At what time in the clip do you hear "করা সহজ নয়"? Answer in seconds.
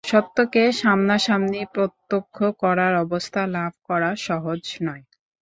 3.87-5.03